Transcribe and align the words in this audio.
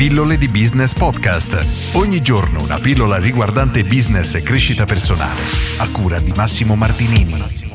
Pillole 0.00 0.38
di 0.38 0.48
Business 0.48 0.94
Podcast. 0.94 1.94
Ogni 1.94 2.22
giorno 2.22 2.62
una 2.62 2.78
pillola 2.78 3.18
riguardante 3.18 3.82
business 3.82 4.34
e 4.34 4.42
crescita 4.42 4.86
personale. 4.86 5.42
A 5.76 5.90
cura 5.90 6.18
di 6.20 6.32
Massimo 6.32 6.74
Martinini. 6.74 7.68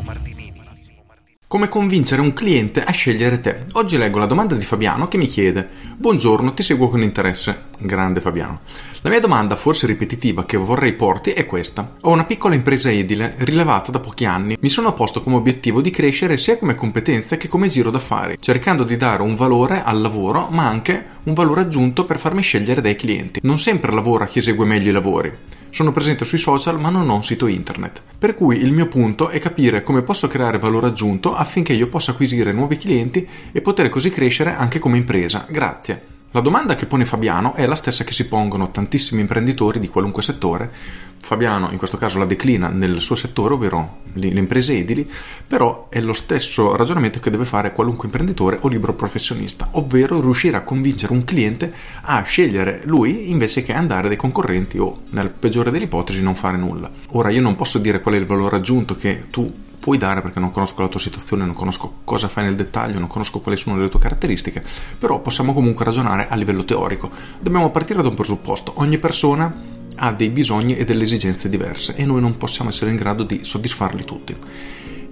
Come 1.46 1.70
convincere 1.70 2.22
un 2.22 2.34
cliente 2.34 2.84
a 2.84 2.92
scegliere 2.92 3.40
te? 3.40 3.66
Oggi 3.74 3.98
leggo 3.98 4.18
la 4.18 4.26
domanda 4.26 4.56
di 4.56 4.64
Fabiano 4.64 5.08
che 5.08 5.18
mi 5.18 5.28
chiede: 5.28 5.70
Buongiorno, 5.98 6.56
ti 6.56 6.64
seguo 6.64 6.90
con 6.90 7.04
interesse. 7.04 7.66
Grande 7.78 8.22
Fabiano. 8.22 8.62
La 9.02 9.12
mia 9.12 9.20
domanda, 9.20 9.56
forse 9.56 9.86
ripetitiva, 9.86 10.46
che 10.46 10.58
vorrei 10.58 10.94
porti 10.94 11.30
è 11.30 11.46
questa. 11.46 11.98
Ho 12.02 12.12
una 12.12 12.26
piccola 12.26 12.56
impresa 12.56 12.90
edile, 12.90 13.36
rilevata 13.38 13.92
da 13.92 14.00
pochi 14.00 14.26
anni. 14.26 14.58
Mi 14.60 14.70
sono 14.70 14.94
posto 14.94 15.22
come 15.22 15.36
obiettivo 15.36 15.80
di 15.80 15.92
crescere 15.92 16.40
sia 16.40 16.58
come 16.58 16.74
competenze 16.74 17.38
che 17.38 17.48
come 17.48 17.70
giro 17.70 17.92
d'affari, 17.92 18.38
cercando 18.40 18.84
di 18.84 18.98
dare 18.98 19.22
un 19.22 19.36
valore 19.36 19.84
al 19.84 20.02
lavoro, 20.02 20.48
ma 20.50 20.66
anche 20.66 21.14
un 21.26 21.34
valore 21.34 21.62
aggiunto 21.62 22.06
per 22.06 22.20
farmi 22.20 22.42
scegliere 22.42 22.82
dai 22.82 22.96
clienti. 22.96 23.40
Non 23.44 23.60
sempre 23.60 23.92
lavora 23.92 24.28
chi 24.28 24.40
esegue 24.40 24.66
meglio 24.66 24.90
i 24.90 24.94
lavori. 24.94 25.34
Sono 25.70 25.92
presente 25.92 26.26
sui 26.26 26.38
social 26.38 26.80
ma 26.80 26.90
non 26.90 27.10
ho 27.10 27.16
un 27.16 27.24
sito 27.24 27.48
internet. 27.48 28.02
Per 28.18 28.34
cui 28.34 28.58
il 28.58 28.72
mio 28.72 28.88
punto 28.88 29.30
è 29.30 29.40
capire 29.40 29.84
come 29.84 30.04
posso 30.04 30.28
creare 30.28 30.60
valore 30.60 30.88
aggiunto 30.88 31.36
affinché 31.36 31.74
io 31.74 31.88
possa 31.88 32.12
acquisire 32.12 32.52
nuovi 32.52 32.78
clienti 32.78 33.28
e 33.52 33.62
poter 33.62 33.90
così 33.90 34.10
crescere 34.10 34.56
anche 34.56 34.80
come 34.80 34.98
impresa. 34.98 35.46
Grazie. 35.50 36.15
La 36.36 36.42
domanda 36.42 36.76
che 36.76 36.86
pone 36.86 37.06
Fabiano 37.06 37.54
è 37.54 37.66
la 37.66 37.76
stessa 37.76 38.04
che 38.04 38.12
si 38.12 38.28
pongono 38.28 38.70
tantissimi 38.70 39.22
imprenditori 39.22 39.80
di 39.80 39.88
qualunque 39.88 40.22
settore. 40.22 40.70
Fabiano 41.18 41.72
in 41.72 41.78
questo 41.78 41.96
caso 41.96 42.20
la 42.20 42.26
declina 42.26 42.68
nel 42.68 43.00
suo 43.00 43.16
settore, 43.16 43.54
ovvero 43.54 44.00
le 44.12 44.28
imprese 44.28 44.78
edili, 44.78 45.10
però 45.48 45.88
è 45.88 46.02
lo 46.02 46.12
stesso 46.12 46.76
ragionamento 46.76 47.22
che 47.22 47.30
deve 47.30 47.46
fare 47.46 47.72
qualunque 47.72 48.08
imprenditore 48.08 48.58
o 48.60 48.68
libero 48.68 48.96
professionista, 48.96 49.70
ovvero 49.72 50.20
riuscire 50.20 50.58
a 50.58 50.64
convincere 50.64 51.14
un 51.14 51.24
cliente 51.24 51.74
a 52.02 52.22
scegliere 52.24 52.82
lui 52.84 53.30
invece 53.32 53.64
che 53.64 53.72
andare 53.72 54.10
dai 54.10 54.18
concorrenti 54.18 54.78
o, 54.78 55.04
nel 55.12 55.32
peggiore 55.32 55.72
delle 55.72 55.86
ipotesi, 55.86 56.22
non 56.22 56.36
fare 56.36 56.58
nulla. 56.58 56.92
Ora 57.12 57.30
io 57.30 57.40
non 57.40 57.56
posso 57.56 57.78
dire 57.78 58.02
qual 58.02 58.16
è 58.16 58.18
il 58.18 58.26
valore 58.26 58.58
aggiunto 58.58 58.94
che 58.96 59.28
tu 59.30 59.64
puoi 59.86 60.00
dare 60.00 60.24
perché 60.24 60.40
non 60.40 60.50
conosco 60.50 60.82
la 60.82 60.88
tua 60.88 61.00
situazione, 61.00 61.46
non 61.46 61.54
conosco 61.54 61.98
cosa 62.06 62.28
fai 62.28 62.46
nel 62.46 62.56
dettaglio, 62.56 62.98
non 62.98 63.08
conosco 63.08 63.40
quali 63.40 63.56
sono 63.56 63.78
le 63.78 63.88
tue 63.88 64.00
caratteristiche, 64.00 64.64
però 64.98 65.20
possiamo 65.20 65.54
comunque 65.54 65.86
ragionare 65.86 66.28
a 66.28 66.34
livello 66.34 66.66
teorico. 66.66 67.12
Dobbiamo 67.40 67.70
partire 67.70 68.02
da 68.02 68.08
un 68.08 68.16
presupposto, 68.16 68.74
ogni 68.78 68.98
persona 68.98 69.62
ha 69.98 70.12
dei 70.12 70.30
bisogni 70.30 70.76
e 70.76 70.86
delle 70.86 71.04
esigenze 71.04 71.50
diverse 71.50 71.94
e 71.96 72.04
noi 72.04 72.20
non 72.20 72.36
possiamo 72.36 72.72
essere 72.72 72.90
in 72.90 72.96
grado 72.96 73.22
di 73.22 73.46
soddisfarli 73.46 74.04
tutti. 74.06 74.36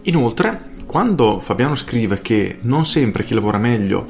Inoltre, 0.05 0.71
quando 0.87 1.39
Fabiano 1.39 1.75
scrive 1.75 2.19
che 2.23 2.57
non 2.61 2.83
sempre 2.83 3.23
chi 3.23 3.35
lavora 3.35 3.59
meglio 3.59 4.07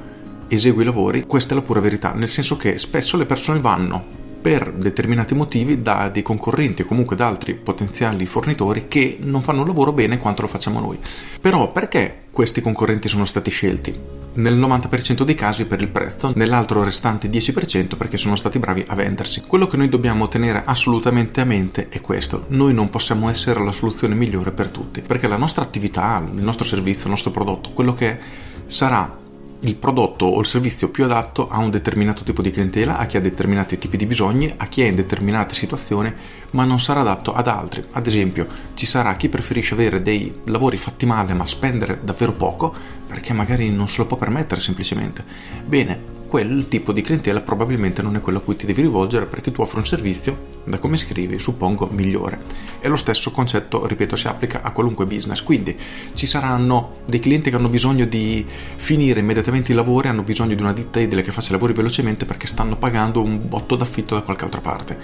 esegue 0.48 0.83
i 0.83 0.86
lavori, 0.86 1.25
questa 1.25 1.52
è 1.52 1.55
la 1.55 1.61
pura 1.61 1.81
verità, 1.81 2.14
nel 2.14 2.30
senso 2.30 2.55
che 2.55 2.77
spesso 2.77 3.17
le 3.17 3.25
persone 3.25 3.59
vanno 3.59 4.22
per 4.44 4.73
determinati 4.73 5.33
motivi 5.33 5.81
da 5.81 6.09
dei 6.09 6.22
concorrenti 6.22 6.81
o 6.81 6.86
comunque 6.86 7.16
da 7.16 7.27
altri 7.27 7.53
potenziali 7.53 8.25
fornitori 8.25 8.89
che 8.89 9.17
non 9.22 9.41
fanno 9.41 9.61
il 9.61 9.67
lavoro 9.67 9.94
bene 9.94 10.17
quanto 10.17 10.41
lo 10.41 10.49
facciamo 10.49 10.81
noi. 10.81 10.99
Però 11.39 11.72
perché 11.72 12.23
questi 12.30 12.59
concorrenti 12.59 13.08
sono 13.08 13.23
stati 13.23 13.49
scelti? 13.49 13.97
Nel 14.33 14.58
90% 14.58 15.23
dei 15.23 15.36
casi 15.36 15.64
per 15.64 15.80
il 15.80 15.88
prezzo, 15.88 16.33
nell'altro 16.36 16.83
restante 16.83 17.30
10% 17.30 17.95
perché 17.95 18.17
sono 18.17 18.36
stati 18.36 18.59
bravi 18.59 18.83
a 18.86 18.95
vendersi. 18.95 19.41
Quello 19.47 19.66
che 19.66 19.77
noi 19.77 19.88
dobbiamo 19.88 20.27
tenere 20.27 20.64
assolutamente 20.66 21.39
a 21.39 21.45
mente 21.45 21.88
è 21.88 22.02
questo. 22.02 22.44
Noi 22.49 22.73
non 22.73 22.89
possiamo 22.89 23.30
essere 23.30 23.64
la 23.64 23.71
soluzione 23.71 24.14
migliore 24.14 24.52
per 24.52 24.71
tutti, 24.71 25.02
perché 25.02 25.27
la 25.27 25.38
nostra 25.38 25.64
attività, 25.64 26.21
il 26.36 26.44
nostro 26.44 26.66
servizio, 26.66 27.05
il 27.05 27.11
nostro 27.11 27.31
prodotto, 27.31 27.71
quello 27.71 27.94
che 27.94 28.17
sarà 28.66 29.21
il 29.64 29.75
prodotto 29.75 30.25
o 30.25 30.39
il 30.39 30.45
servizio 30.45 30.89
più 30.89 31.03
adatto 31.03 31.47
a 31.50 31.58
un 31.58 31.69
determinato 31.69 32.23
tipo 32.23 32.42
di 32.42 32.52
clientela, 32.52 32.97
a 32.97 33.06
chi 33.06 33.17
ha 33.17 33.22
determinati 33.22 33.78
tipi 33.78 33.97
di 33.97 34.05
bisogni, 34.05 34.53
a 34.58 34.67
chi 34.67 34.81
è 34.81 34.88
in 34.88 34.95
determinate 34.95 35.55
situazioni, 35.55 36.14
ma 36.52 36.66
non 36.66 36.80
sarà 36.80 37.02
adatto 37.02 37.33
ad 37.33 37.47
altri. 37.47 37.83
Ad 37.92 38.05
esempio, 38.08 38.47
ci 38.73 38.86
sarà 38.86 39.16
chi 39.16 39.30
preferisce 39.30 39.73
avere 39.73 40.02
dei 40.02 40.42
lavori 40.45 40.77
fatti 40.77 41.05
male 41.05 41.33
ma 41.33 41.45
spendere 41.45 41.99
davvero 42.04 42.33
poco 42.33 42.73
perché 43.08 43.33
magari 43.33 43.70
non 43.70 43.87
se 43.87 43.99
lo 43.99 44.08
può 44.08 44.17
permettere 44.17 44.60
semplicemente. 44.60 45.23
Bene, 45.66 46.21
quel 46.33 46.67
tipo 46.67 46.94
di 46.94 47.04
clientela 47.04 47.42
probabilmente 47.42 48.02
non 48.02 48.16
è 48.16 48.20
quello 48.20 48.39
a 48.39 48.42
cui 48.42 48.55
ti 48.55 48.66
devi 48.66 48.82
rivolgere 48.82 49.27
perché 49.27 49.52
tu 49.52 49.61
offri 49.61 49.77
un 49.77 49.86
servizio, 49.86 50.61
da 50.64 50.80
come 50.80 50.98
scrivi, 50.98 51.38
suppongo 51.38 51.88
migliore. 51.92 52.42
E 52.80 52.88
lo 52.88 52.95
stesso 52.95 53.30
concetto, 53.30 53.86
ripeto, 53.86 54.16
si 54.16 54.27
applica 54.27 54.64
a 54.64 54.72
qualunque 54.72 55.05
business. 55.05 55.43
Quindi 55.43 55.77
ci 56.16 56.26
saranno 56.26 57.02
dei 57.05 57.20
clienti 57.20 57.52
che 57.52 57.55
hanno 57.55 57.70
bisogno 57.70 58.05
di 58.05 58.43
finire 58.77 59.20
immediatamente 59.20 59.73
i 59.73 59.76
lavori, 59.76 60.08
hanno 60.08 60.23
bisogno 60.23 60.55
di 60.55 60.61
una 60.64 60.73
ditta 60.73 60.99
edile 60.99 61.22
che 61.22 61.32
faccia 61.32 61.49
i 61.49 61.52
lavori 61.52 61.73
velocemente 61.73 62.26
perché 62.26 62.48
stanno 62.48 62.77
pagando 62.77 63.22
un 63.22 63.48
botto 63.48 63.76
d'affitto 63.76 64.16
da 64.16 64.22
qualche 64.22 64.45
altra 64.45 64.61
parte. 64.61 64.98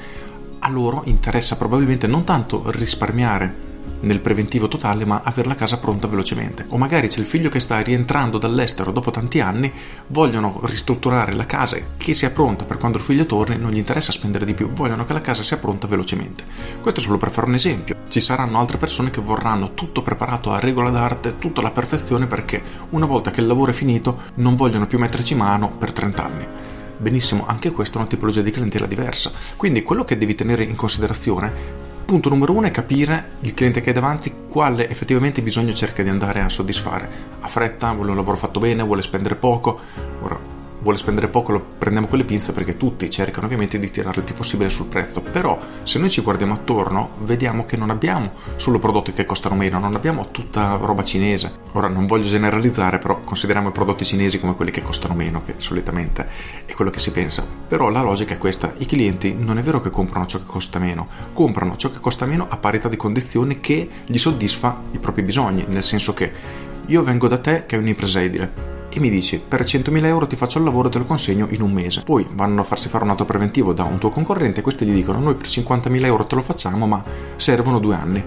A 0.57 0.67
loro 0.67 1.03
interessa 1.05 1.57
probabilmente 1.57 2.07
non 2.07 2.23
tanto 2.23 2.63
risparmiare 2.71 3.68
nel 4.01 4.19
preventivo 4.21 4.67
totale, 4.67 5.05
ma 5.05 5.21
avere 5.23 5.47
la 5.47 5.55
casa 5.55 5.79
pronta 5.79 6.07
velocemente. 6.07 6.65
O 6.69 6.77
magari 6.77 7.07
c'è 7.07 7.19
il 7.19 7.25
figlio 7.25 7.49
che 7.49 7.59
sta 7.59 7.79
rientrando 7.79 8.37
dall'estero 8.37 8.91
dopo 8.91 9.11
tanti 9.11 9.39
anni, 9.39 9.71
vogliono 10.07 10.59
ristrutturare 10.63 11.33
la 11.33 11.45
casa 11.45 11.77
che 11.97 12.13
sia 12.13 12.29
pronta 12.29 12.65
per 12.65 12.77
quando 12.77 12.97
il 12.97 13.03
figlio 13.03 13.25
torni, 13.25 13.57
non 13.57 13.71
gli 13.71 13.77
interessa 13.77 14.11
spendere 14.11 14.45
di 14.45 14.53
più, 14.53 14.71
vogliono 14.71 15.05
che 15.05 15.13
la 15.13 15.21
casa 15.21 15.43
sia 15.43 15.57
pronta 15.57 15.87
velocemente. 15.87 16.43
Questo 16.81 17.01
solo 17.01 17.17
per 17.17 17.31
fare 17.31 17.47
un 17.47 17.55
esempio. 17.55 17.95
Ci 18.07 18.19
saranno 18.19 18.59
altre 18.59 18.77
persone 18.77 19.09
che 19.09 19.21
vorranno 19.21 19.73
tutto 19.73 20.01
preparato 20.01 20.51
a 20.51 20.59
regola 20.59 20.89
d'arte, 20.89 21.37
tutto 21.37 21.59
alla 21.59 21.71
perfezione 21.71 22.27
perché 22.27 22.61
una 22.91 23.05
volta 23.05 23.31
che 23.31 23.41
il 23.41 23.47
lavoro 23.47 23.71
è 23.71 23.73
finito 23.73 24.21
non 24.35 24.55
vogliono 24.55 24.87
più 24.87 24.97
metterci 24.97 25.35
mano 25.35 25.71
per 25.71 25.91
30 25.91 26.23
anni. 26.23 26.47
Benissimo, 26.97 27.45
anche 27.47 27.71
questa 27.71 27.95
è 27.95 27.99
una 27.99 28.09
tipologia 28.09 28.41
di 28.41 28.51
clientela 28.51 28.85
diversa. 28.85 29.31
Quindi 29.55 29.83
quello 29.83 30.03
che 30.03 30.17
devi 30.17 30.35
tenere 30.35 30.63
in 30.63 30.75
considerazione 30.75 31.78
punto 32.09 32.29
numero 32.29 32.53
uno 32.53 32.65
è 32.65 32.71
capire 32.71 33.33
il 33.41 33.53
cliente 33.53 33.81
che 33.81 33.89
hai 33.89 33.93
davanti 33.93 34.33
quale 34.49 34.89
effettivamente 34.89 35.43
bisogno 35.43 35.73
cerca 35.73 36.01
di 36.01 36.09
andare 36.09 36.41
a 36.41 36.49
soddisfare. 36.49 37.07
Ha 37.39 37.47
fretta, 37.47 37.91
vuole 37.91 38.09
un 38.09 38.15
lavoro 38.15 38.35
fatto 38.35 38.59
bene, 38.59 38.81
vuole 38.81 39.03
spendere 39.03 39.35
poco. 39.35 39.79
Ora, 40.21 40.58
vuole 40.81 40.97
spendere 40.97 41.27
poco 41.27 41.51
lo 41.51 41.65
prendiamo 41.77 42.07
con 42.07 42.17
le 42.17 42.23
pinze 42.23 42.51
perché 42.51 42.77
tutti 42.77 43.09
cercano 43.09 43.45
ovviamente 43.45 43.79
di 43.79 43.89
tirare 43.89 44.19
il 44.19 44.23
più 44.23 44.33
possibile 44.33 44.69
sul 44.69 44.87
prezzo. 44.87 45.21
Però 45.21 45.59
se 45.83 45.99
noi 45.99 46.09
ci 46.09 46.21
guardiamo 46.21 46.53
attorno 46.53 47.11
vediamo 47.19 47.65
che 47.65 47.77
non 47.77 47.89
abbiamo 47.89 48.33
solo 48.55 48.79
prodotti 48.79 49.11
che 49.11 49.25
costano 49.25 49.55
meno 49.55 49.79
non 49.79 49.95
abbiamo 49.95 50.29
tutta 50.31 50.77
roba 50.81 51.03
cinese. 51.03 51.59
Ora 51.73 51.87
non 51.87 52.05
voglio 52.05 52.27
generalizzare 52.27 52.99
però 52.99 53.19
consideriamo 53.21 53.69
i 53.69 53.71
prodotti 53.71 54.05
cinesi 54.05 54.39
come 54.39 54.55
quelli 54.55 54.71
che 54.71 54.81
costano 54.81 55.13
meno 55.13 55.43
che 55.43 55.55
solitamente 55.57 56.27
è 56.65 56.73
quello 56.73 56.91
che 56.91 56.99
si 56.99 57.11
pensa. 57.11 57.45
Però 57.67 57.89
la 57.89 58.01
logica 58.01 58.33
è 58.33 58.37
questa 58.37 58.73
i 58.77 58.85
clienti 58.85 59.35
non 59.37 59.57
è 59.57 59.61
vero 59.61 59.81
che 59.81 59.89
comprano 59.89 60.25
ciò 60.25 60.39
che 60.39 60.45
costa 60.45 60.79
meno 60.79 61.07
comprano 61.33 61.75
ciò 61.75 61.91
che 61.91 61.99
costa 61.99 62.25
meno 62.25 62.47
a 62.49 62.57
parità 62.57 62.87
di 62.87 62.95
condizioni 62.95 63.59
che 63.59 63.89
gli 64.05 64.17
soddisfa 64.17 64.81
i 64.91 64.99
propri 64.99 65.21
bisogni 65.21 65.65
nel 65.67 65.83
senso 65.83 66.13
che 66.13 66.31
io 66.85 67.03
vengo 67.03 67.27
da 67.27 67.37
te 67.37 67.65
che 67.65 67.75
è 67.75 67.79
un'impresa 67.79 68.21
edile 68.21 68.78
e 68.91 68.99
mi 68.99 69.09
dici 69.09 69.39
per 69.45 69.61
100.000 69.61 70.05
euro 70.05 70.27
ti 70.27 70.35
faccio 70.35 70.57
il 70.57 70.63
lavoro 70.63 70.87
e 70.87 70.91
te 70.91 70.97
lo 70.97 71.05
consegno 71.05 71.47
in 71.51 71.61
un 71.61 71.71
mese. 71.71 72.01
Poi 72.01 72.25
vanno 72.31 72.61
a 72.61 72.63
farsi 72.63 72.89
fare 72.89 73.03
un 73.03 73.11
atto 73.11 73.25
preventivo 73.25 73.73
da 73.73 73.83
un 73.83 73.99
tuo 73.99 74.09
concorrente 74.09 74.59
e 74.59 74.63
questi 74.63 74.85
gli 74.85 74.93
dicono 74.93 75.19
noi 75.19 75.35
per 75.35 75.47
50.000 75.47 76.05
euro 76.05 76.25
te 76.25 76.35
lo 76.35 76.41
facciamo 76.41 76.87
ma 76.87 77.03
servono 77.35 77.79
due 77.79 77.95
anni. 77.95 78.23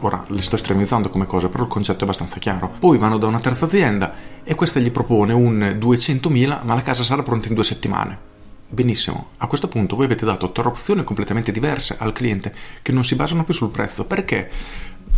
Ora 0.00 0.24
le 0.28 0.42
sto 0.42 0.54
estremizzando 0.54 1.08
come 1.08 1.26
cosa, 1.26 1.48
però 1.48 1.64
il 1.64 1.68
concetto 1.68 2.00
è 2.00 2.02
abbastanza 2.04 2.38
chiaro. 2.38 2.70
Poi 2.78 2.98
vanno 2.98 3.18
da 3.18 3.26
una 3.26 3.40
terza 3.40 3.64
azienda 3.64 4.14
e 4.44 4.54
questa 4.54 4.80
gli 4.80 4.90
propone 4.90 5.32
un 5.32 5.76
200.000 5.78 6.60
ma 6.62 6.74
la 6.74 6.82
casa 6.82 7.02
sarà 7.02 7.22
pronta 7.22 7.48
in 7.48 7.54
due 7.54 7.64
settimane. 7.64 8.36
Benissimo, 8.70 9.28
a 9.38 9.46
questo 9.46 9.66
punto 9.66 9.96
voi 9.96 10.04
avete 10.04 10.26
dato 10.26 10.52
tre 10.52 10.68
opzioni 10.68 11.02
completamente 11.02 11.52
diverse 11.52 11.96
al 11.98 12.12
cliente 12.12 12.54
che 12.82 12.92
non 12.92 13.02
si 13.02 13.14
basano 13.14 13.44
più 13.44 13.54
sul 13.54 13.70
prezzo. 13.70 14.04
Perché? 14.04 14.48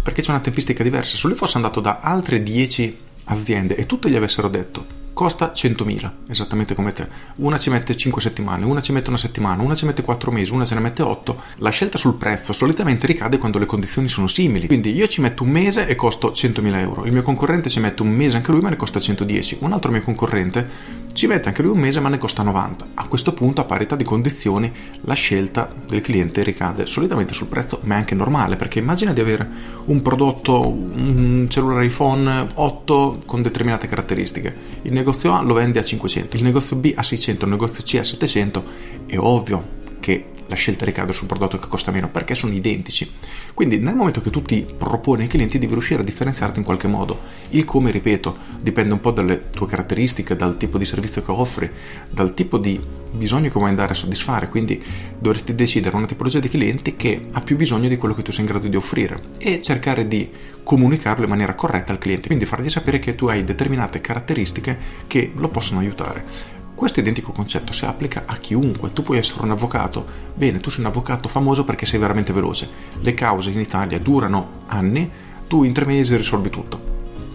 Perché 0.03 0.23
c'è 0.23 0.31
una 0.31 0.41
tempistica 0.41 0.83
diversa. 0.83 1.17
Se 1.17 1.27
lui 1.27 1.37
fosse 1.37 1.57
andato 1.57 1.81
da 1.81 1.99
altre 2.01 2.43
10 2.43 3.09
aziende 3.25 3.77
e 3.77 3.87
tutte 3.87 4.11
gli 4.11 4.17
avessero 4.17 4.49
detto 4.49 4.99
costa 5.13 5.53
100.000, 5.55 6.11
esattamente 6.29 6.75
come 6.75 6.93
te. 6.93 7.07
Una 7.37 7.59
ci 7.59 7.71
mette 7.71 7.97
5 7.97 8.21
settimane, 8.21 8.65
una 8.65 8.81
ci 8.81 8.93
mette 8.93 9.09
una 9.09 9.19
settimana, 9.19 9.63
una 9.63 9.75
ci 9.75 9.85
mette 9.85 10.03
4 10.03 10.31
mesi, 10.31 10.53
una 10.53 10.65
ce 10.65 10.75
ne 10.75 10.81
mette 10.81 11.03
8. 11.03 11.41
La 11.57 11.71
scelta 11.71 11.99
sul 11.99 12.15
prezzo 12.15 12.53
solitamente 12.53 13.07
ricade 13.07 13.39
quando 13.39 13.59
le 13.59 13.67
condizioni 13.67 14.09
sono 14.09 14.27
simili. 14.27 14.67
Quindi 14.67 14.95
io 14.95 15.07
ci 15.09 15.21
metto 15.21 15.43
un 15.43 15.51
mese 15.51 15.87
e 15.87 15.95
costo 15.95 16.33
100.000 16.33 16.79
euro. 16.79 17.05
Il 17.05 17.13
mio 17.13 17.23
concorrente 17.23 17.69
ci 17.69 17.81
mette 17.81 18.03
un 18.03 18.09
mese 18.09 18.37
anche 18.37 18.53
lui 18.53 18.61
ma 18.61 18.69
ne 18.69 18.77
costa 18.77 19.01
110. 19.01 19.59
Un 19.61 19.73
altro 19.73 19.91
mio 19.91 20.03
concorrente 20.03 20.69
ci 21.13 21.27
mette 21.27 21.49
anche 21.49 21.63
lui 21.63 21.73
un 21.73 21.79
mese 21.79 22.01
ma 22.01 22.09
ne 22.09 22.19
costa 22.19 22.43
90. 22.43 22.87
A 22.95 23.07
questo 23.07 23.33
punto, 23.33 23.61
a 23.61 23.65
parità 23.65 23.97
di 23.97 24.05
condizioni, 24.05 24.73
la 25.03 25.15
scelta 25.15 25.73
del 25.87 26.01
cliente 26.01 26.43
ricade 26.43 26.87
solitamente 26.87 27.35
sul 27.35 27.49
prezzo, 27.49 27.81
ma 27.83 27.95
è 27.95 27.99
anche 27.99 28.15
normale 28.15 28.57
perché 28.57 28.79
immagina 28.79 29.13
di 29.13 29.21
avere 29.21 29.49
un 29.87 30.03
prodotto, 30.03 30.69
un 30.69 31.47
cellulare 31.49 31.87
iPhone 31.87 32.49
8 32.55 33.23
con 33.27 33.43
determinate 33.43 33.87
caratteristiche. 33.87 34.55
Il 34.83 34.93
negozio 35.01 35.33
A 35.33 35.41
lo 35.41 35.55
vende 35.55 35.79
a 35.79 35.85
500, 35.85 36.37
il 36.37 36.43
negozio 36.43 36.77
B 36.77 36.93
a 36.95 37.03
600, 37.03 37.45
il 37.47 37.51
negozio 37.51 37.83
C 37.83 37.97
a 37.99 38.05
700, 38.05 38.65
è 39.07 39.19
ovvio 39.19 39.79
che 39.99 40.27
la 40.47 40.57
scelta 40.57 40.85
ricade 40.85 41.13
sul 41.13 41.27
prodotto 41.27 41.59
che 41.59 41.69
costa 41.69 41.91
meno 41.91 42.11
perché 42.11 42.35
sono 42.35 42.53
identici. 42.53 43.11
Quindi 43.55 43.79
nel 43.79 43.95
momento 43.95 44.21
che 44.21 44.31
tu 44.31 44.43
ti 44.43 44.67
proponi 44.77 45.23
ai 45.23 45.29
clienti 45.29 45.59
devi 45.59 45.73
riuscire 45.73 46.01
a 46.01 46.05
differenziarti 46.05 46.59
in 46.59 46.65
qualche 46.65 46.89
modo. 46.89 47.19
Il 47.51 47.65
come, 47.65 47.91
ripeto, 47.91 48.37
dipende 48.61 48.93
un 48.93 49.01
po' 49.01 49.13
dalle 49.13 49.51
tue 49.51 49.67
caratteristiche, 49.67 50.37
dal 50.37 50.57
tipo 50.57 50.77
di 50.77 50.85
servizio 50.85 51.23
che 51.23 51.31
offri, 51.31 51.71
dal 52.11 52.35
tipo 52.35 52.59
di 52.59 52.81
bisogno 53.13 53.49
che 53.49 53.59
vuoi 53.59 53.69
andare 53.69 53.93
a 53.93 53.95
soddisfare, 53.95 54.49
quindi 54.49 54.83
dovresti 55.19 55.55
decidere 55.55 55.97
una 55.97 56.07
tipologia 56.07 56.39
di 56.39 56.49
clienti 56.49 56.97
che 56.97 57.27
ha 57.33 57.41
più 57.41 57.57
bisogno 57.57 57.89
di 57.89 57.97
quello 57.97 58.15
che 58.15 58.23
tu 58.23 58.31
sei 58.31 58.45
in 58.45 58.51
grado 58.51 58.69
di 58.69 58.77
offrire 58.77 59.23
e 59.39 59.61
cercare 59.63 60.07
di 60.07 60.31
comunicarlo 60.63 61.25
in 61.25 61.31
maniera 61.31 61.55
corretta 61.55 61.93
al 61.93 61.99
cliente, 61.99 62.29
quindi 62.29 62.47
fargli 62.47 62.69
sapere 62.69 62.99
che 62.99 63.15
tu 63.15 63.27
hai 63.27 63.45
determinate 63.45 64.01
caratteristiche 64.01 64.79
che 65.07 65.33
lo 65.35 65.49
possono 65.49 65.81
aiutare. 65.81 66.59
Questo 66.81 67.01
identico 67.01 67.33
concetto 67.33 67.73
si 67.75 67.85
applica 67.85 68.23
a 68.25 68.37
chiunque. 68.39 68.95
Tu 68.95 69.03
puoi 69.03 69.19
essere 69.19 69.43
un 69.43 69.51
avvocato, 69.51 70.07
bene, 70.35 70.61
tu 70.61 70.71
sei 70.71 70.81
un 70.81 70.87
avvocato 70.87 71.29
famoso 71.29 71.63
perché 71.63 71.85
sei 71.85 72.01
veramente 72.01 72.33
veloce. 72.33 72.67
Le 73.01 73.13
cause 73.13 73.51
in 73.51 73.61
Italia 73.61 73.99
durano 73.99 74.63
anni, 74.67 75.11
tu 75.47 75.63
in 75.63 75.75
tre 75.75 75.85
mesi 75.85 76.17
risolvi 76.17 76.49
tutto. 76.49 76.81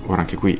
Ora 0.07 0.21
anche 0.21 0.35
qui 0.35 0.59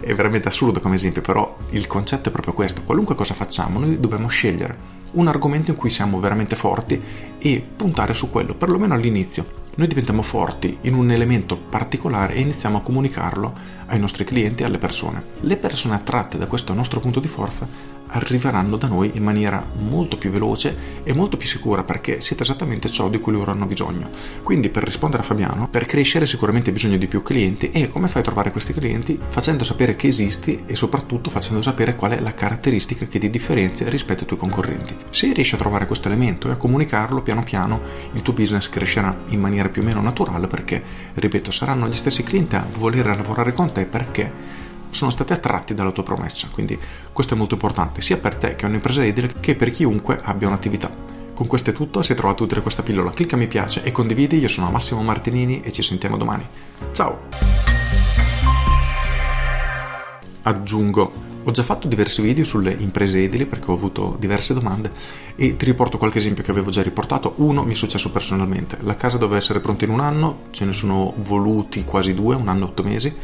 è 0.00 0.14
veramente 0.14 0.48
assurdo 0.48 0.80
come 0.80 0.94
esempio, 0.94 1.22
però 1.22 1.56
il 1.70 1.86
concetto 1.86 2.28
è 2.28 2.32
proprio 2.32 2.54
questo. 2.54 2.82
Qualunque 2.82 3.14
cosa 3.14 3.34
facciamo, 3.34 3.78
noi 3.78 3.98
dobbiamo 3.98 4.28
scegliere 4.28 5.00
un 5.12 5.28
argomento 5.28 5.70
in 5.70 5.76
cui 5.76 5.90
siamo 5.90 6.20
veramente 6.20 6.56
forti 6.56 7.00
e 7.38 7.64
puntare 7.76 8.14
su 8.14 8.30
quello, 8.30 8.54
perlomeno 8.54 8.94
all'inizio. 8.94 9.60
Noi 9.74 9.86
diventiamo 9.86 10.22
forti 10.22 10.78
in 10.82 10.94
un 10.94 11.10
elemento 11.10 11.56
particolare 11.56 12.34
e 12.34 12.40
iniziamo 12.40 12.78
a 12.78 12.82
comunicarlo 12.82 13.54
ai 13.86 13.98
nostri 13.98 14.24
clienti 14.24 14.62
e 14.62 14.66
alle 14.66 14.78
persone. 14.78 15.22
Le 15.40 15.56
persone 15.56 15.94
attratte 15.94 16.38
da 16.38 16.46
questo 16.46 16.74
nostro 16.74 17.00
punto 17.00 17.20
di 17.20 17.28
forza 17.28 17.66
arriveranno 18.12 18.76
da 18.76 18.88
noi 18.88 19.12
in 19.14 19.22
maniera 19.22 19.64
molto 19.78 20.16
più 20.16 20.30
veloce 20.30 21.00
e 21.02 21.12
molto 21.12 21.36
più 21.36 21.46
sicura 21.46 21.82
perché 21.82 22.20
siete 22.20 22.42
esattamente 22.42 22.90
ciò 22.90 23.08
di 23.08 23.18
cui 23.18 23.32
loro 23.32 23.50
hanno 23.50 23.66
bisogno. 23.66 24.10
Quindi 24.42 24.68
per 24.68 24.84
rispondere 24.84 25.22
a 25.22 25.26
Fabiano, 25.26 25.68
per 25.68 25.86
crescere 25.86 26.26
sicuramente 26.26 26.68
hai 26.68 26.76
bisogno 26.76 26.96
di 26.96 27.06
più 27.06 27.22
clienti 27.22 27.70
e 27.70 27.88
come 27.88 28.08
fai 28.08 28.22
a 28.22 28.24
trovare 28.24 28.50
questi 28.50 28.72
clienti? 28.72 29.18
Facendo 29.28 29.64
sapere 29.64 29.96
che 29.96 30.08
esisti 30.08 30.62
e 30.66 30.74
soprattutto 30.76 31.30
facendo 31.30 31.62
sapere 31.62 31.94
qual 31.94 32.12
è 32.12 32.20
la 32.20 32.34
caratteristica 32.34 33.06
che 33.06 33.18
ti 33.18 33.30
differenzia 33.30 33.88
rispetto 33.88 34.20
ai 34.20 34.26
tuoi 34.26 34.38
concorrenti. 34.38 34.96
Se 35.10 35.32
riesci 35.32 35.54
a 35.54 35.58
trovare 35.58 35.86
questo 35.86 36.08
elemento 36.08 36.48
e 36.48 36.52
a 36.52 36.56
comunicarlo 36.56 37.22
piano 37.22 37.42
piano, 37.42 37.80
il 38.12 38.22
tuo 38.22 38.32
business 38.32 38.68
crescerà 38.68 39.16
in 39.28 39.40
maniera 39.40 39.68
più 39.68 39.82
o 39.82 39.84
meno 39.84 40.00
naturale 40.00 40.46
perché, 40.46 40.82
ripeto, 41.14 41.50
saranno 41.50 41.88
gli 41.88 41.96
stessi 41.96 42.22
clienti 42.22 42.56
a 42.56 42.66
voler 42.78 43.06
lavorare 43.06 43.52
con 43.52 43.72
te 43.72 43.84
perché 43.84 44.61
sono 44.92 45.10
stati 45.10 45.32
attratti 45.32 45.74
dalla 45.74 45.90
tua 45.90 46.02
promessa. 46.02 46.48
Quindi 46.52 46.78
questo 47.12 47.34
è 47.34 47.36
molto 47.36 47.54
importante 47.54 48.00
sia 48.00 48.18
per 48.18 48.36
te 48.36 48.54
che 48.54 48.64
è 48.64 48.68
un'impresa 48.68 49.04
edile 49.04 49.32
che 49.40 49.56
per 49.56 49.70
chiunque 49.70 50.20
abbia 50.22 50.48
un'attività. 50.48 50.90
Con 51.34 51.46
questo 51.46 51.70
è 51.70 51.72
tutto, 51.72 52.02
se 52.02 52.12
hai 52.12 52.18
trovato 52.18 52.44
utile 52.44 52.60
questa 52.60 52.82
pillola 52.82 53.10
clicca 53.10 53.36
mi 53.36 53.46
piace 53.48 53.82
e 53.82 53.90
condividi, 53.90 54.38
io 54.38 54.48
sono 54.48 54.70
Massimo 54.70 55.02
Martinini 55.02 55.62
e 55.62 55.72
ci 55.72 55.82
sentiamo 55.82 56.16
domani. 56.16 56.46
Ciao! 56.92 57.20
Aggiungo, 60.42 61.12
ho 61.44 61.50
già 61.50 61.62
fatto 61.62 61.88
diversi 61.88 62.20
video 62.20 62.44
sulle 62.44 62.72
imprese 62.72 63.22
edili 63.22 63.46
perché 63.46 63.70
ho 63.70 63.74
avuto 63.74 64.16
diverse 64.18 64.54
domande 64.54 64.92
e 65.34 65.56
ti 65.56 65.64
riporto 65.64 65.98
qualche 65.98 66.18
esempio 66.18 66.44
che 66.44 66.50
avevo 66.50 66.70
già 66.70 66.82
riportato. 66.82 67.34
Uno 67.36 67.64
mi 67.64 67.72
è 67.72 67.76
successo 67.76 68.10
personalmente, 68.10 68.78
la 68.82 68.94
casa 68.94 69.16
doveva 69.16 69.38
essere 69.38 69.60
pronta 69.60 69.84
in 69.84 69.90
un 69.90 70.00
anno, 70.00 70.42
ce 70.50 70.64
ne 70.64 70.72
sono 70.72 71.14
voluti 71.16 71.84
quasi 71.84 72.12
due, 72.14 72.36
un 72.36 72.48
anno 72.48 72.66
e 72.66 72.68
otto 72.68 72.82
mesi 72.82 73.14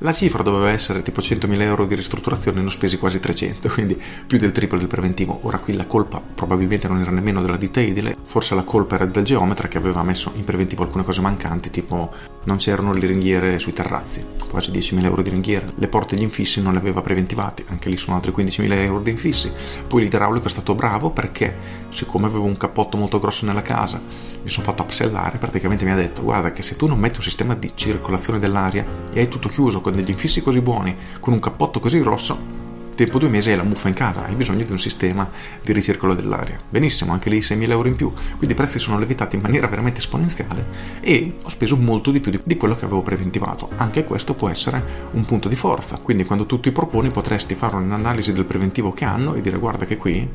la 0.00 0.12
cifra 0.12 0.42
doveva 0.42 0.70
essere 0.70 1.02
tipo 1.02 1.20
100.000 1.20 1.60
euro 1.60 1.86
di 1.86 1.94
ristrutturazione, 1.94 2.60
ne 2.60 2.66
ho 2.66 2.70
spesi 2.70 2.98
quasi 2.98 3.20
300, 3.20 3.68
quindi 3.72 4.00
più 4.26 4.38
del 4.38 4.52
triplo 4.52 4.78
del 4.78 4.86
preventivo. 4.86 5.40
Ora 5.42 5.58
qui 5.58 5.74
la 5.74 5.86
colpa 5.86 6.20
probabilmente 6.20 6.88
non 6.88 7.00
era 7.00 7.10
nemmeno 7.10 7.40
della 7.40 7.56
ditta 7.56 7.80
edile, 7.80 8.16
forse 8.22 8.54
la 8.54 8.62
colpa 8.62 8.94
era 8.94 9.06
del 9.06 9.24
geometra 9.24 9.68
che 9.68 9.78
aveva 9.78 10.02
messo 10.02 10.32
in 10.36 10.44
preventivo 10.44 10.82
alcune 10.82 11.04
cose 11.04 11.20
mancanti, 11.20 11.70
tipo 11.70 12.12
non 12.44 12.56
c'erano 12.56 12.92
le 12.92 13.06
ringhiere 13.06 13.58
sui 13.58 13.72
terrazzi, 13.72 14.24
quasi 14.48 14.70
10.000 14.70 15.04
euro 15.04 15.22
di 15.22 15.30
ringhiere, 15.30 15.72
le 15.74 15.88
porte 15.88 16.16
gli 16.16 16.22
infissi 16.22 16.62
non 16.62 16.72
le 16.72 16.78
aveva 16.78 17.02
preventivati, 17.02 17.64
anche 17.68 17.88
lì 17.88 17.96
sono 17.96 18.16
altri 18.16 18.32
15.000 18.32 18.72
euro 18.72 19.00
di 19.00 19.10
infissi. 19.10 19.52
Poi 19.86 20.02
l'idraulico 20.02 20.46
è 20.46 20.50
stato 20.50 20.74
bravo 20.74 21.10
perché, 21.10 21.54
siccome 21.90 22.26
avevo 22.26 22.44
un 22.44 22.56
cappotto 22.56 22.96
molto 22.96 23.18
grosso 23.20 23.44
nella 23.44 23.62
casa, 23.62 24.00
mi 24.42 24.48
sono 24.48 24.64
fatto 24.64 24.82
upsellare, 24.82 25.38
praticamente 25.38 25.84
mi 25.84 25.90
ha 25.90 25.96
detto 25.96 26.22
guarda 26.22 26.52
che 26.52 26.62
se 26.62 26.76
tu 26.76 26.86
non 26.86 26.98
metti 26.98 27.18
un 27.18 27.24
sistema 27.24 27.54
di 27.54 27.72
circolazione 27.74 28.38
dell'aria 28.38 28.84
e 29.12 29.20
hai 29.20 29.28
tutto 29.28 29.48
chiuso 29.48 29.80
con 29.80 29.94
degli 29.94 30.10
infissi 30.10 30.40
così 30.40 30.60
buoni, 30.60 30.96
con 31.20 31.32
un 31.32 31.40
cappotto 31.40 31.78
così 31.78 32.00
grosso, 32.00 32.59
tempo 33.00 33.18
due 33.18 33.30
mesi 33.30 33.48
hai 33.48 33.56
la 33.56 33.62
muffa 33.62 33.88
in 33.88 33.94
casa, 33.94 34.26
hai 34.26 34.34
bisogno 34.34 34.62
di 34.62 34.72
un 34.72 34.78
sistema 34.78 35.26
di 35.62 35.72
ricircolo 35.72 36.12
dell'aria. 36.12 36.60
Benissimo, 36.68 37.12
anche 37.12 37.30
lì 37.30 37.38
6.000 37.38 37.70
euro 37.70 37.88
in 37.88 37.96
più, 37.96 38.12
quindi 38.36 38.52
i 38.52 38.54
prezzi 38.54 38.78
sono 38.78 38.98
levitati 38.98 39.36
in 39.36 39.42
maniera 39.42 39.68
veramente 39.68 40.00
esponenziale 40.00 40.66
e 41.00 41.36
ho 41.42 41.48
speso 41.48 41.78
molto 41.78 42.10
di 42.10 42.20
più 42.20 42.38
di 42.44 42.56
quello 42.58 42.76
che 42.76 42.84
avevo 42.84 43.00
preventivato. 43.00 43.70
Anche 43.76 44.04
questo 44.04 44.34
può 44.34 44.50
essere 44.50 45.08
un 45.12 45.24
punto 45.24 45.48
di 45.48 45.56
forza, 45.56 45.96
quindi 45.96 46.24
quando 46.24 46.44
tu 46.44 46.60
ti 46.60 46.72
proponi 46.72 47.10
potresti 47.10 47.54
fare 47.54 47.76
un'analisi 47.76 48.34
del 48.34 48.44
preventivo 48.44 48.92
che 48.92 49.06
hanno 49.06 49.32
e 49.32 49.40
dire 49.40 49.56
guarda 49.56 49.86
che 49.86 49.96
qui 49.96 50.28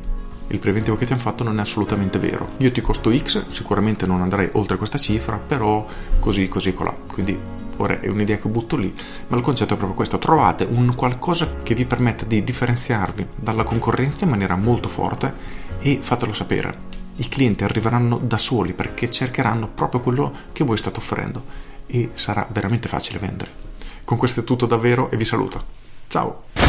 il 0.48 0.58
preventivo 0.58 0.96
che 0.96 1.06
ti 1.06 1.12
hanno 1.12 1.22
fatto 1.22 1.44
non 1.44 1.58
è 1.58 1.60
assolutamente 1.60 2.18
vero. 2.18 2.50
Io 2.56 2.72
ti 2.72 2.80
costo 2.80 3.16
X, 3.16 3.44
sicuramente 3.50 4.06
non 4.06 4.22
andrei 4.22 4.48
oltre 4.52 4.76
questa 4.76 4.98
cifra, 4.98 5.36
però 5.36 5.86
così, 6.18 6.48
così, 6.48 6.74
colà. 6.74 6.94
Quindi 7.12 7.38
ora 7.76 8.00
è 8.00 8.08
un'idea 8.08 8.38
che 8.38 8.48
butto 8.48 8.76
lì, 8.76 8.92
ma 9.28 9.36
il 9.36 9.42
concetto 9.42 9.74
è 9.74 9.76
proprio 9.76 9.96
questo. 9.96 10.18
Trovate 10.18 10.66
un 10.68 10.94
qualcosa 10.94 11.56
che 11.62 11.74
vi 11.74 11.86
permetta 11.86 12.24
di 12.24 12.42
differenziarvi 12.42 13.26
dalla 13.36 13.64
concorrenza 13.64 14.24
in 14.24 14.30
maniera 14.30 14.56
molto 14.56 14.88
forte 14.88 15.32
e 15.78 15.98
fatelo 16.00 16.32
sapere. 16.32 16.94
I 17.16 17.28
clienti 17.28 17.64
arriveranno 17.64 18.18
da 18.18 18.38
soli 18.38 18.72
perché 18.72 19.10
cercheranno 19.10 19.68
proprio 19.68 20.00
quello 20.00 20.32
che 20.52 20.64
voi 20.64 20.76
state 20.76 20.98
offrendo 20.98 21.42
e 21.86 22.10
sarà 22.14 22.46
veramente 22.50 22.88
facile 22.88 23.18
vendere. 23.18 23.64
Con 24.04 24.18
questo 24.18 24.40
è 24.40 24.44
tutto 24.44 24.66
davvero 24.66 25.10
e 25.10 25.16
vi 25.16 25.24
saluto. 25.24 25.64
Ciao! 26.08 26.65